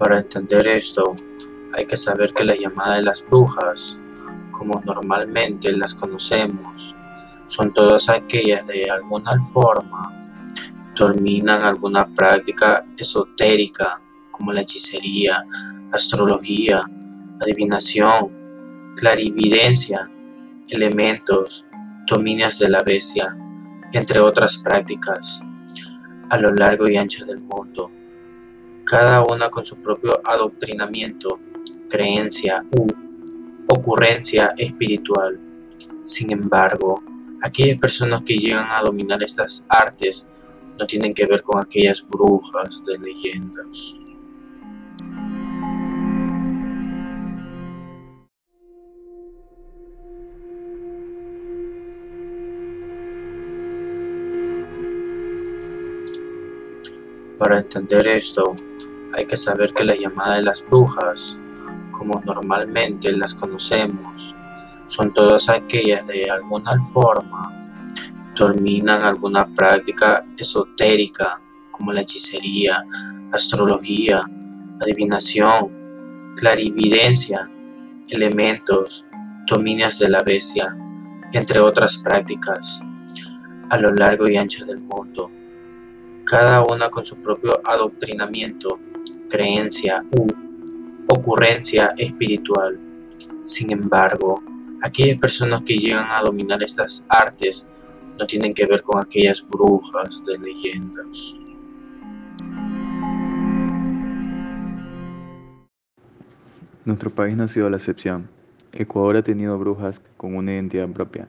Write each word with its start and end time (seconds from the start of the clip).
Para 0.00 0.20
entender 0.20 0.66
esto, 0.66 1.14
hay 1.74 1.84
que 1.84 1.94
saber 1.94 2.32
que 2.32 2.42
la 2.42 2.56
llamada 2.56 2.94
de 2.94 3.02
las 3.02 3.22
brujas, 3.28 3.98
como 4.50 4.80
normalmente 4.86 5.76
las 5.76 5.94
conocemos, 5.94 6.96
son 7.44 7.74
todas 7.74 8.08
aquellas 8.08 8.66
de 8.66 8.88
alguna 8.90 9.38
forma 9.52 10.10
dominan 10.96 11.62
alguna 11.64 12.08
práctica 12.14 12.82
esotérica 12.96 13.98
como 14.30 14.54
la 14.54 14.62
hechicería, 14.62 15.42
astrología, 15.92 16.80
adivinación, 17.42 18.32
clarividencia, 18.96 20.06
elementos, 20.70 21.66
dominios 22.06 22.58
de 22.58 22.70
la 22.70 22.82
bestia, 22.82 23.36
entre 23.92 24.18
otras 24.20 24.56
prácticas, 24.56 25.42
a 26.30 26.38
lo 26.38 26.52
largo 26.52 26.88
y 26.88 26.96
ancho 26.96 27.22
del 27.26 27.40
mundo, 27.40 27.90
cada 28.90 29.22
una 29.22 29.48
con 29.48 29.64
su 29.64 29.76
propio 29.76 30.20
adoctrinamiento, 30.24 31.38
creencia 31.88 32.64
u 32.72 32.88
ocurrencia 33.68 34.52
espiritual. 34.56 35.38
Sin 36.02 36.32
embargo, 36.32 37.00
aquellas 37.40 37.78
personas 37.78 38.22
que 38.22 38.36
llegan 38.36 38.66
a 38.68 38.82
dominar 38.82 39.22
estas 39.22 39.64
artes 39.68 40.26
no 40.76 40.88
tienen 40.88 41.14
que 41.14 41.24
ver 41.24 41.40
con 41.42 41.62
aquellas 41.62 42.04
brujas 42.08 42.82
de 42.84 42.98
leyendas. 42.98 43.94
Para 57.40 57.60
entender 57.60 58.06
esto, 58.06 58.54
hay 59.14 59.24
que 59.24 59.34
saber 59.34 59.72
que 59.72 59.82
la 59.82 59.96
llamada 59.96 60.34
de 60.34 60.42
las 60.42 60.62
brujas, 60.68 61.38
como 61.90 62.20
normalmente 62.26 63.10
las 63.16 63.34
conocemos, 63.34 64.36
son 64.84 65.14
todas 65.14 65.48
aquellas 65.48 66.06
de 66.06 66.28
alguna 66.28 66.78
forma 66.92 67.50
dominan 68.36 69.02
alguna 69.04 69.46
práctica 69.54 70.22
esotérica 70.36 71.38
como 71.70 71.94
la 71.94 72.02
hechicería, 72.02 72.82
astrología, 73.32 74.20
adivinación, 74.82 75.72
clarividencia, 76.36 77.46
elementos, 78.10 79.06
dominios 79.46 79.98
de 79.98 80.10
la 80.10 80.22
bestia, 80.22 80.76
entre 81.32 81.58
otras 81.58 81.96
prácticas, 81.96 82.82
a 83.70 83.78
lo 83.78 83.92
largo 83.92 84.28
y 84.28 84.36
ancho 84.36 84.62
del 84.66 84.80
mundo 84.80 85.30
cada 86.30 86.62
una 86.62 86.88
con 86.88 87.04
su 87.04 87.16
propio 87.16 87.54
adoctrinamiento, 87.64 88.78
creencia 89.28 90.04
u 90.12 90.28
ocurrencia 91.08 91.92
espiritual. 91.96 92.78
Sin 93.42 93.72
embargo, 93.72 94.40
aquellas 94.80 95.18
personas 95.18 95.62
que 95.62 95.76
llegan 95.76 96.06
a 96.08 96.22
dominar 96.22 96.62
estas 96.62 97.04
artes 97.08 97.66
no 98.16 98.28
tienen 98.28 98.54
que 98.54 98.64
ver 98.64 98.80
con 98.82 99.02
aquellas 99.02 99.44
brujas 99.48 100.22
de 100.24 100.38
leyendas. 100.38 101.34
Nuestro 106.84 107.10
país 107.10 107.36
no 107.36 107.42
ha 107.42 107.48
sido 107.48 107.68
la 107.68 107.78
excepción. 107.78 108.30
Ecuador 108.70 109.16
ha 109.16 109.22
tenido 109.22 109.58
brujas 109.58 110.00
con 110.16 110.36
una 110.36 110.52
identidad 110.52 110.88
propia, 110.90 111.26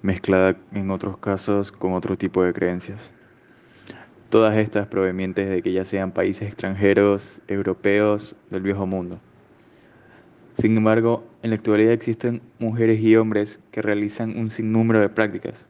mezclada 0.00 0.56
en 0.72 0.90
otros 0.90 1.18
casos 1.18 1.70
con 1.70 1.92
otro 1.92 2.16
tipo 2.16 2.42
de 2.42 2.54
creencias 2.54 3.12
todas 4.32 4.56
estas 4.56 4.86
provenientes 4.86 5.50
de 5.50 5.60
que 5.60 5.74
ya 5.74 5.84
sean 5.84 6.10
países 6.10 6.48
extranjeros, 6.48 7.42
europeos, 7.48 8.34
del 8.48 8.62
viejo 8.62 8.86
mundo. 8.86 9.20
Sin 10.56 10.74
embargo, 10.74 11.22
en 11.42 11.50
la 11.50 11.56
actualidad 11.56 11.92
existen 11.92 12.40
mujeres 12.58 12.98
y 13.02 13.14
hombres 13.16 13.60
que 13.70 13.82
realizan 13.82 14.38
un 14.38 14.48
sinnúmero 14.48 15.00
de 15.02 15.10
prácticas, 15.10 15.68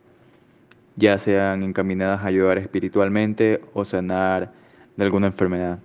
ya 0.94 1.18
sean 1.18 1.64
encaminadas 1.64 2.20
a 2.22 2.28
ayudar 2.28 2.56
espiritualmente 2.58 3.60
o 3.74 3.84
sanar 3.84 4.52
de 4.96 5.04
alguna 5.06 5.26
enfermedad, 5.26 5.80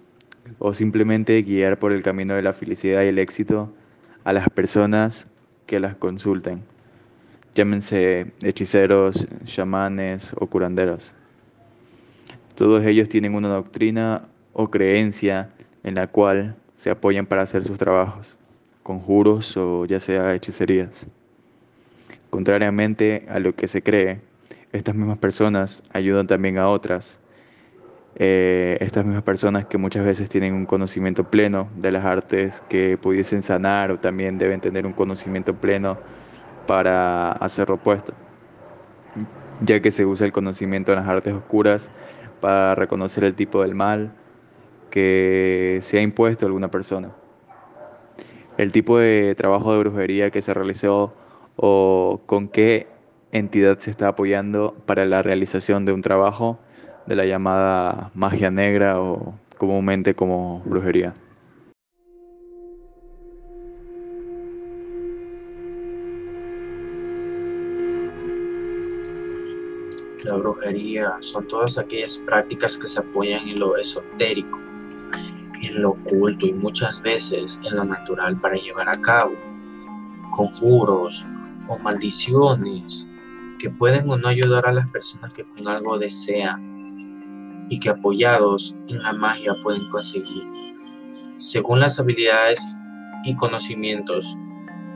o 0.59 0.71
simplemente 0.75 1.41
guiar 1.41 1.79
por 1.79 1.91
el 1.91 2.03
camino 2.03 2.35
de 2.35 2.43
la 2.43 2.53
felicidad 2.53 3.01
y 3.01 3.07
el 3.07 3.17
éxito 3.17 3.73
a 4.23 4.33
las 4.33 4.49
personas 4.49 5.27
que 5.65 5.79
las 5.79 5.95
consulten, 5.95 6.61
llámense 7.55 8.33
hechiceros, 8.43 9.25
chamanes 9.45 10.31
o 10.37 10.45
curanderos. 10.45 11.15
Todos 12.57 12.83
ellos 12.87 13.07
tienen 13.07 13.35
una 13.35 13.49
doctrina 13.49 14.23
o 14.51 14.71
creencia 14.71 15.51
en 15.83 15.93
la 15.93 16.07
cual 16.07 16.55
se 16.73 16.89
apoyan 16.89 17.27
para 17.27 17.43
hacer 17.43 17.63
sus 17.63 17.77
trabajos, 17.77 18.39
conjuros 18.81 19.55
o 19.57 19.85
ya 19.85 19.99
sea 19.99 20.33
hechicerías. 20.33 21.05
Contrariamente 22.31 23.27
a 23.29 23.37
lo 23.37 23.55
que 23.55 23.67
se 23.67 23.83
cree, 23.83 24.21
estas 24.71 24.95
mismas 24.95 25.19
personas 25.19 25.83
ayudan 25.93 26.25
también 26.25 26.57
a 26.57 26.67
otras. 26.67 27.19
Eh, 28.15 28.79
estas 28.81 29.05
mismas 29.05 29.21
personas 29.21 29.65
que 29.65 29.77
muchas 29.77 30.03
veces 30.03 30.27
tienen 30.27 30.55
un 30.55 30.65
conocimiento 30.65 31.25
pleno 31.25 31.69
de 31.75 31.91
las 31.91 32.05
artes 32.05 32.63
que 32.67 32.97
pudiesen 32.97 33.43
sanar 33.43 33.91
o 33.91 33.99
también 33.99 34.39
deben 34.39 34.61
tener 34.61 34.87
un 34.87 34.93
conocimiento 34.93 35.53
pleno 35.53 35.99
para 36.65 37.33
hacer 37.33 37.69
lo 37.69 37.75
opuesto, 37.75 38.13
ya 39.61 39.79
que 39.79 39.91
se 39.91 40.07
usa 40.07 40.25
el 40.25 40.31
conocimiento 40.31 40.91
en 40.91 40.97
las 40.97 41.07
artes 41.07 41.35
oscuras 41.35 41.91
para 42.39 42.75
reconocer 42.75 43.23
el 43.23 43.35
tipo 43.35 43.61
del 43.61 43.75
mal 43.75 44.13
que 44.89 45.79
se 45.81 45.99
ha 45.99 46.01
impuesto 46.01 46.45
a 46.45 46.47
alguna 46.47 46.69
persona. 46.71 47.11
El 48.57 48.71
tipo 48.71 48.97
de 48.97 49.35
trabajo 49.35 49.73
de 49.73 49.79
brujería 49.79 50.31
que 50.31 50.41
se 50.41 50.53
realizó 50.53 51.13
o 51.55 52.21
con 52.25 52.47
qué 52.47 52.87
entidad 53.31 53.77
se 53.77 53.91
está 53.91 54.07
apoyando 54.07 54.75
para 54.85 55.05
la 55.05 55.21
realización 55.21 55.85
de 55.85 55.91
un 55.91 56.01
trabajo 56.01 56.59
de 57.05 57.15
la 57.15 57.25
llamada 57.25 58.11
magia 58.13 58.51
negra 58.51 58.99
o 58.99 59.35
comúnmente 59.57 60.13
como 60.15 60.61
brujería. 60.65 61.13
La 70.23 70.35
brujería 70.35 71.15
son 71.19 71.47
todas 71.47 71.77
aquellas 71.77 72.17
prácticas 72.17 72.75
que 72.77 72.87
se 72.87 72.99
apoyan 72.99 73.47
en 73.47 73.59
lo 73.59 73.77
esotérico, 73.77 74.59
en 75.61 75.81
lo 75.81 75.91
oculto 75.91 76.47
y 76.47 76.53
muchas 76.53 77.01
veces 77.01 77.61
en 77.63 77.75
lo 77.75 77.85
natural 77.85 78.39
para 78.41 78.55
llevar 78.55 78.89
a 78.89 78.99
cabo 78.99 79.35
conjuros 80.31 81.23
o 81.67 81.77
maldiciones 81.79 83.05
que 83.59 83.69
pueden 83.69 84.09
o 84.09 84.17
no 84.17 84.27
ayudar 84.27 84.65
a 84.65 84.71
las 84.71 84.89
personas 84.91 85.33
que 85.35 85.45
con 85.45 85.67
algo 85.67 85.99
desean 85.99 87.67
y 87.69 87.79
que 87.79 87.89
apoyados 87.89 88.75
en 88.87 89.01
la 89.03 89.13
magia 89.13 89.53
pueden 89.61 89.87
conseguir. 89.89 90.43
Según 91.37 91.79
las 91.79 91.99
habilidades 91.99 92.59
y 93.23 93.35
conocimientos, 93.35 94.35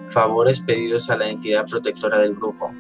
favores 0.08 0.62
pedidos 0.62 1.10
a 1.12 1.18
la 1.18 1.30
entidad 1.30 1.66
protectora 1.70 2.20
del 2.20 2.36
grupo 2.36 2.72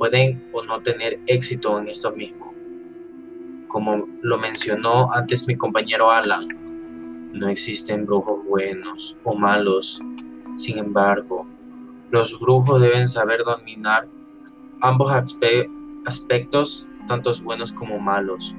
pueden 0.00 0.42
o 0.54 0.62
no 0.62 0.78
tener 0.80 1.20
éxito 1.26 1.78
en 1.78 1.88
esto 1.88 2.10
mismo. 2.12 2.54
Como 3.68 4.06
lo 4.22 4.38
mencionó 4.38 5.12
antes 5.12 5.46
mi 5.46 5.54
compañero 5.56 6.10
Alan, 6.10 6.48
no 7.34 7.48
existen 7.48 8.06
brujos 8.06 8.42
buenos 8.46 9.14
o 9.24 9.34
malos. 9.34 10.00
Sin 10.56 10.78
embargo, 10.78 11.46
los 12.10 12.40
brujos 12.40 12.80
deben 12.80 13.06
saber 13.08 13.42
dominar 13.44 14.08
ambos 14.80 15.12
aspectos, 16.06 16.86
tantos 17.06 17.42
buenos 17.42 17.70
como 17.70 17.98
malos. 17.98 18.54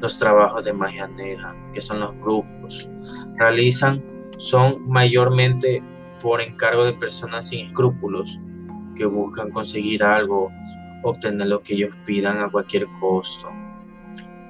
Los 0.00 0.18
trabajos 0.18 0.64
de 0.64 0.72
magia 0.72 1.08
negra, 1.08 1.52
que 1.72 1.80
son 1.80 1.98
los 1.98 2.16
brujos, 2.20 2.88
realizan 3.38 4.00
son 4.38 4.88
mayormente 4.88 5.82
por 6.22 6.40
encargo 6.40 6.84
de 6.84 6.92
personas 6.92 7.48
sin 7.48 7.66
escrúpulos 7.66 8.38
que 8.96 9.06
buscan 9.06 9.50
conseguir 9.50 10.02
algo, 10.02 10.50
obtener 11.02 11.48
lo 11.48 11.62
que 11.62 11.74
ellos 11.74 11.96
pidan 12.04 12.38
a 12.40 12.50
cualquier 12.50 12.86
costo, 13.00 13.48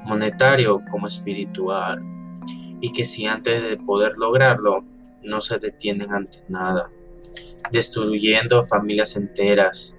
monetario 0.04 0.82
como 0.90 1.06
espiritual, 1.06 2.02
y 2.80 2.90
que 2.92 3.04
si 3.04 3.26
antes 3.26 3.62
de 3.62 3.76
poder 3.76 4.12
lograrlo 4.16 4.84
no 5.22 5.40
se 5.40 5.58
detienen 5.58 6.12
ante 6.12 6.38
nada, 6.48 6.90
destruyendo 7.70 8.62
familias 8.62 9.16
enteras, 9.16 9.98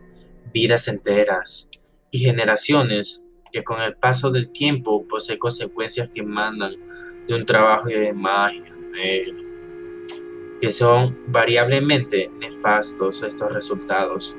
vidas 0.54 0.88
enteras 0.88 1.70
y 2.10 2.20
generaciones 2.20 3.24
que 3.52 3.64
con 3.64 3.82
el 3.82 3.96
paso 3.96 4.32
del 4.32 4.52
tiempo 4.52 5.06
posee 5.08 5.38
consecuencias 5.38 6.10
que 6.14 6.24
mandan 6.24 6.74
de 7.28 7.36
un 7.36 7.46
trabajo 7.46 7.88
de 7.88 8.14
magia 8.14 8.64
que 10.62 10.72
son 10.72 11.18
variablemente 11.28 12.32
nefastos 12.40 13.24
estos 13.24 13.52
resultados. 13.52 14.38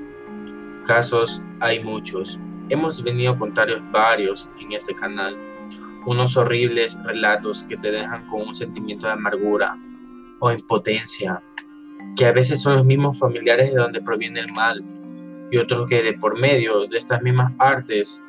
Casos 0.87 1.43
hay 1.61 1.83
muchos. 1.83 2.39
Hemos 2.69 3.03
venido 3.03 3.33
a 3.33 3.39
contar 3.39 3.69
varios 3.91 4.49
en 4.61 4.73
este 4.73 4.95
canal. 4.95 5.35
unos 6.05 6.37
horribles 6.37 6.99
relatos 7.05 7.63
que 7.63 7.77
te 7.77 7.93
dejan 7.93 8.27
con 8.29 8.49
un 8.49 8.55
sentimiento 8.57 9.07
de 9.07 9.13
amargura 9.13 9.77
o 10.41 10.51
impotencia, 10.51 11.41
que 12.17 12.27
a 12.27 12.33
veces 12.33 12.61
son 12.61 12.79
los 12.79 12.85
mismos 12.85 13.21
familiares 13.21 13.73
de 13.73 13.79
donde 13.79 14.03
proviene 14.03 14.41
el 14.41 14.53
mal 14.53 14.85
y 15.53 15.59
otros 15.59 15.89
que 15.89 16.03
de 16.03 16.15
por 16.15 16.41
medio 16.41 16.87
de 16.89 16.99
estas 16.99 17.23
mismas 17.23 17.53
artes 17.59 18.21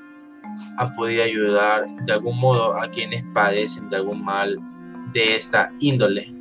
han 0.77 0.91
podido 0.91 1.23
ayudar 1.23 1.85
de 2.05 2.13
algún 2.13 2.39
modo 2.39 2.79
a 2.79 2.87
quienes 2.89 3.23
padecen 3.33 3.89
de 3.89 3.95
algún 3.95 4.23
mal 4.23 4.59
de 5.13 5.35
esta 5.35 5.71
índole. 5.79 6.32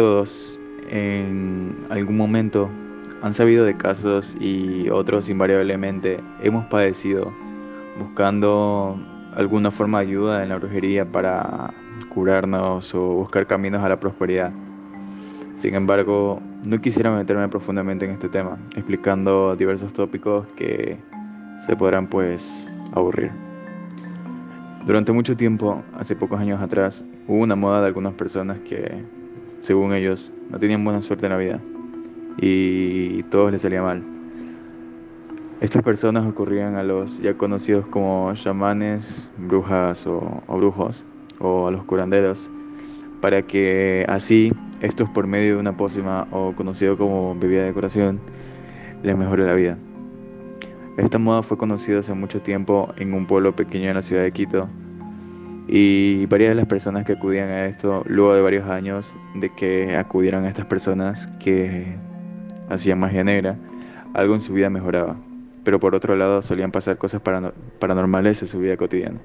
Todos 0.00 0.58
en 0.88 1.76
algún 1.90 2.16
momento 2.16 2.70
han 3.20 3.34
sabido 3.34 3.66
de 3.66 3.76
casos 3.76 4.34
y 4.40 4.88
otros 4.88 5.28
invariablemente 5.28 6.20
hemos 6.42 6.64
padecido 6.68 7.30
buscando 7.98 8.98
alguna 9.34 9.70
forma 9.70 10.00
de 10.00 10.06
ayuda 10.06 10.42
en 10.42 10.48
la 10.48 10.56
brujería 10.56 11.04
para 11.04 11.74
curarnos 12.08 12.94
o 12.94 13.08
buscar 13.08 13.46
caminos 13.46 13.84
a 13.84 13.90
la 13.90 14.00
prosperidad. 14.00 14.54
Sin 15.52 15.74
embargo, 15.74 16.40
no 16.64 16.80
quisiera 16.80 17.10
meterme 17.10 17.46
profundamente 17.50 18.06
en 18.06 18.12
este 18.12 18.30
tema, 18.30 18.56
explicando 18.76 19.54
diversos 19.54 19.92
tópicos 19.92 20.46
que 20.56 20.96
se 21.66 21.76
podrán 21.76 22.06
pues 22.06 22.66
aburrir. 22.92 23.32
Durante 24.86 25.12
mucho 25.12 25.36
tiempo, 25.36 25.82
hace 25.92 26.16
pocos 26.16 26.40
años 26.40 26.58
atrás, 26.62 27.04
hubo 27.28 27.42
una 27.42 27.54
moda 27.54 27.82
de 27.82 27.88
algunas 27.88 28.14
personas 28.14 28.60
que 28.60 29.19
según 29.60 29.92
ellos, 29.92 30.32
no 30.50 30.58
tenían 30.58 30.84
buena 30.84 31.00
suerte 31.00 31.26
en 31.26 31.32
la 31.32 31.38
vida 31.38 31.60
y 32.38 33.22
todo 33.24 33.50
les 33.50 33.62
salía 33.62 33.82
mal. 33.82 34.02
Estas 35.60 35.82
personas 35.82 36.26
ocurrían 36.26 36.76
a 36.76 36.82
los 36.82 37.20
ya 37.20 37.34
conocidos 37.34 37.86
como 37.86 38.32
chamanes, 38.34 39.30
brujas 39.36 40.06
o, 40.06 40.42
o 40.46 40.56
brujos, 40.56 41.04
o 41.38 41.68
a 41.68 41.70
los 41.70 41.84
curanderos, 41.84 42.50
para 43.20 43.42
que 43.42 44.06
así 44.08 44.50
estos 44.80 45.08
por 45.10 45.26
medio 45.26 45.56
de 45.56 45.60
una 45.60 45.76
pócima 45.76 46.26
o 46.30 46.54
conocido 46.54 46.96
como 46.96 47.34
bebida 47.34 47.64
de 47.64 47.74
curación 47.74 48.20
les 49.02 49.16
mejore 49.16 49.44
la 49.44 49.54
vida. 49.54 49.76
Esta 50.96 51.18
moda 51.18 51.42
fue 51.42 51.58
conocida 51.58 51.98
hace 51.98 52.14
mucho 52.14 52.40
tiempo 52.40 52.92
en 52.96 53.12
un 53.12 53.26
pueblo 53.26 53.54
pequeño 53.54 53.90
en 53.90 53.94
la 53.96 54.02
ciudad 54.02 54.22
de 54.22 54.32
Quito 54.32 54.68
y 55.72 56.26
varias 56.26 56.50
de 56.50 56.54
las 56.56 56.66
personas 56.66 57.04
que 57.04 57.12
acudían 57.12 57.48
a 57.48 57.66
esto, 57.66 58.02
luego 58.08 58.34
de 58.34 58.40
varios 58.42 58.68
años 58.68 59.16
de 59.36 59.54
que 59.54 59.94
acudieran 59.96 60.44
a 60.44 60.48
estas 60.48 60.66
personas 60.66 61.28
que 61.38 61.94
hacían 62.68 62.98
magia 62.98 63.22
negra, 63.22 63.56
algo 64.12 64.34
en 64.34 64.40
su 64.40 64.52
vida 64.52 64.68
mejoraba. 64.68 65.14
Pero 65.62 65.78
por 65.78 65.94
otro 65.94 66.16
lado 66.16 66.42
solían 66.42 66.72
pasar 66.72 66.98
cosas 66.98 67.22
paranormales 67.78 68.42
en 68.42 68.48
su 68.48 68.58
vida 68.58 68.76
cotidiana. 68.76 69.20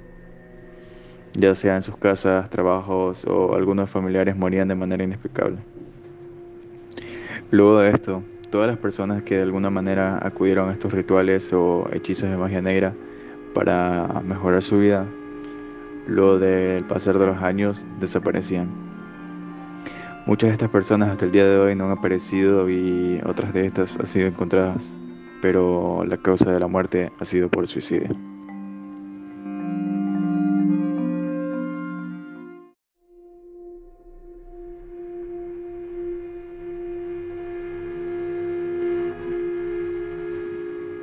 Ya 1.34 1.56
sea 1.56 1.78
en 1.78 1.82
sus 1.82 1.98
casas, 1.98 2.48
trabajos 2.52 3.26
o 3.26 3.56
algunos 3.56 3.90
familiares 3.90 4.38
morían 4.38 4.68
de 4.68 4.76
manera 4.76 5.04
inexplicable. 5.04 5.58
Luego 7.50 7.80
de 7.80 7.90
esto, 7.90 8.22
todas 8.52 8.68
las 8.68 8.78
personas 8.78 9.24
que 9.24 9.38
de 9.38 9.42
alguna 9.42 9.72
manera 9.72 10.20
acudieron 10.22 10.70
a 10.70 10.74
estos 10.74 10.94
rituales 10.94 11.52
o 11.54 11.90
hechizos 11.92 12.30
de 12.30 12.38
magia 12.38 12.62
negra 12.62 12.94
para 13.56 14.22
mejorar 14.24 14.62
su 14.62 14.78
vida 14.78 15.08
luego 16.08 16.40
del 16.40 16.86
pasar 16.86 17.18
de 17.18 17.26
los 17.28 17.42
años 17.42 17.86
desaparecían. 18.00 18.70
Muchas 20.26 20.50
de 20.50 20.54
estas 20.54 20.70
personas 20.70 21.10
hasta 21.12 21.26
el 21.26 21.32
día 21.32 21.46
de 21.46 21.58
hoy 21.58 21.76
no 21.76 21.86
han 21.86 21.92
aparecido 21.92 22.68
y 22.70 23.22
otras 23.26 23.54
de 23.54 23.68
estas 23.68 24.00
han 24.00 24.08
sido 24.08 24.28
encontradas, 24.28 24.96
pero 25.42 26.04
la 26.04 26.18
causa 26.18 26.52
de 26.52 26.60
la 26.60 26.68
muerte 26.68 27.12
ha 27.20 27.26
sido 27.26 27.48
por 27.50 27.68
suicidio. 27.68 28.10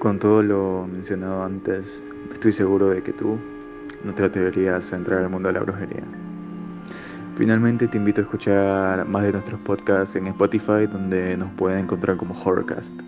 Con 0.01 0.19
todo 0.19 0.43
lo 0.43 0.89
mencionado 0.89 1.45
antes, 1.45 2.03
estoy 2.33 2.51
seguro 2.51 2.89
de 2.89 3.05
que 3.05 3.13
tú 3.13 3.39
no 4.05 4.15
te 4.15 4.25
atreverías 4.25 4.93
a 4.93 4.97
entrar 4.97 5.21
al 5.21 5.29
mundo 5.29 5.49
de 5.49 5.55
la 5.55 5.61
brujería. 5.61 6.03
Finalmente 7.37 7.89
te 7.89 7.97
invito 7.97 8.21
a 8.21 8.25
escuchar 8.25 9.07
más 9.07 9.23
de 9.23 9.33
nuestros 9.33 9.61
podcasts 9.61 10.17
en 10.17 10.27
Spotify 10.27 10.87
donde 10.91 11.37
nos 11.37 11.51
pueden 11.53 11.81
encontrar 11.81 12.17
como 12.17 12.35
Horrorcast. 12.35 13.01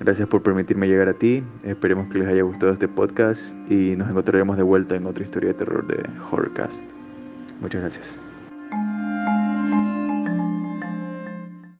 Gracias 0.00 0.28
por 0.28 0.42
permitirme 0.42 0.88
llegar 0.88 1.08
a 1.08 1.14
ti, 1.14 1.42
esperemos 1.62 2.08
que 2.08 2.18
les 2.18 2.28
haya 2.28 2.42
gustado 2.42 2.72
este 2.72 2.88
podcast 2.88 3.56
y 3.70 3.96
nos 3.96 4.10
encontraremos 4.10 4.56
de 4.56 4.62
vuelta 4.62 4.94
en 4.94 5.06
otra 5.06 5.24
historia 5.24 5.48
de 5.48 5.54
terror 5.54 5.86
de 5.86 6.04
Horrorcast. 6.30 6.84
Muchas 7.60 7.80
gracias. 7.80 8.25